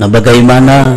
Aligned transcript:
Nah, 0.00 0.08
bagaimana 0.08 0.88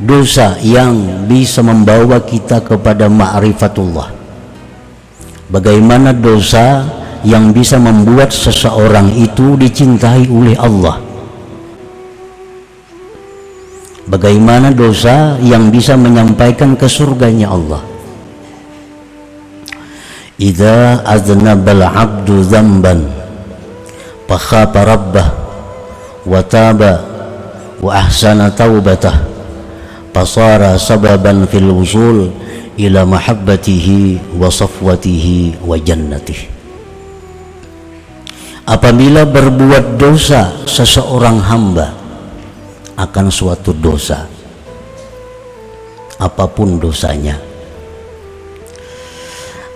dosa 0.00 0.56
yang 0.64 1.26
bisa 1.28 1.60
membawa 1.60 2.24
kita 2.24 2.64
kepada 2.64 3.12
ma'rifatullah? 3.12 4.08
Bagaimana 5.50 6.14
dosa 6.14 6.86
yang 7.26 7.52
bisa 7.52 7.76
membuat 7.76 8.32
seseorang 8.32 9.12
itu 9.18 9.58
dicintai 9.60 10.30
oleh 10.30 10.56
Allah? 10.56 10.96
Bagaimana 14.08 14.72
dosa 14.72 15.38
yang 15.44 15.68
bisa 15.68 15.94
menyampaikan 15.94 16.74
ke 16.74 16.88
surganya 16.88 17.52
Allah? 17.52 17.82
Idza 20.40 21.04
aznabal 21.04 21.84
'abdu 21.84 22.40
dzamban 22.40 23.04
fakhafa 24.24 24.80
rabbah 24.88 25.28
wa 26.24 26.40
taba 26.46 27.09
fasara 30.10 30.76
sababan 30.76 31.48
fil 31.48 31.72
wusul 31.72 32.28
ila 32.76 33.06
mahabbatihi 33.08 34.36
wa 34.36 34.52
safwatihi 34.52 35.64
wa 35.64 35.76
jannatihi 35.80 36.46
apabila 38.70 39.26
berbuat 39.26 39.98
dosa 39.98 40.54
seseorang 40.68 41.42
hamba 41.42 42.00
akan 43.00 43.26
suatu 43.32 43.72
dosa. 43.72 44.28
Apa 46.20 46.44
pun 46.52 46.76
dosanya. 46.76 47.40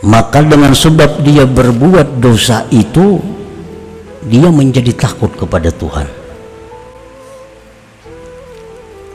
Maka 0.04 0.44
dengan 0.44 0.76
sebab 0.76 1.24
dia 1.24 1.48
berbuat 1.48 2.20
dosa 2.20 2.68
itu 2.68 3.16
dia 4.28 4.52
menjadi 4.52 4.92
takut 4.92 5.32
kepada 5.32 5.72
Tuhan 5.72 6.23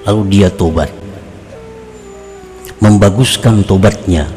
lalu 0.08 0.22
dia 0.40 0.48
tobat. 0.52 0.92
Membaguskan 2.80 3.64
tobatnya. 3.68 4.28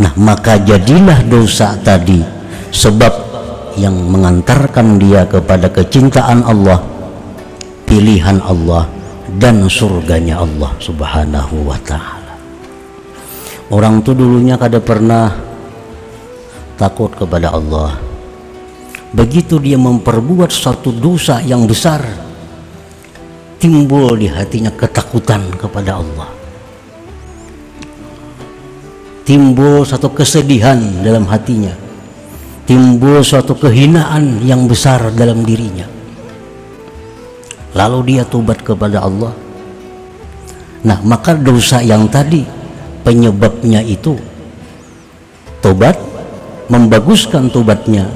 Nah 0.00 0.12
maka 0.18 0.58
jadilah 0.60 1.22
dosa 1.24 1.78
tadi 1.80 2.20
sebab 2.74 3.12
yang 3.78 3.94
mengantarkan 3.94 4.98
dia 4.98 5.26
kepada 5.26 5.70
kecintaan 5.70 6.42
Allah 6.44 6.82
pilihan 7.86 8.42
Allah 8.42 8.90
dan 9.38 9.66
surganya 9.70 10.42
Allah 10.42 10.74
subhanahu 10.82 11.66
wa 11.66 11.78
ta'ala. 11.82 12.34
Orang 13.72 14.04
tuh 14.04 14.14
dulunya 14.14 14.54
kada 14.60 14.78
pernah 14.78 15.32
takut 16.78 17.10
kepada 17.14 17.54
Allah. 17.54 17.96
Begitu 19.14 19.62
dia 19.62 19.78
memperbuat 19.78 20.50
satu 20.50 20.90
dosa 20.90 21.38
yang 21.42 21.70
besar 21.70 22.02
timbul 23.64 24.20
di 24.20 24.28
hatinya 24.28 24.68
ketakutan 24.68 25.40
kepada 25.56 25.96
Allah. 25.96 26.28
Timbul 29.24 29.88
satu 29.88 30.12
kesedihan 30.12 30.76
dalam 31.00 31.24
hatinya. 31.24 31.72
Timbul 32.68 33.24
suatu 33.24 33.56
kehinaan 33.56 34.44
yang 34.44 34.68
besar 34.68 35.08
dalam 35.16 35.48
dirinya. 35.48 35.88
Lalu 37.72 38.12
dia 38.12 38.28
tobat 38.28 38.60
kepada 38.60 39.00
Allah. 39.00 39.32
Nah 40.84 41.00
maka 41.00 41.32
dosa 41.32 41.80
yang 41.80 42.04
tadi 42.12 42.44
penyebabnya 43.00 43.80
itu 43.80 44.12
tobat 45.64 45.96
membaguskan 46.68 47.48
tobatnya 47.48 48.12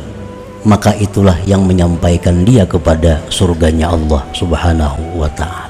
maka 0.67 0.95
itulah 0.99 1.37
yang 1.47 1.63
menyampaikan 1.63 2.43
dia 2.43 2.67
kepada 2.67 3.23
surganya 3.31 3.95
Allah 3.95 4.25
Subhanahu 4.35 5.21
wa 5.21 5.31
taala 5.37 5.68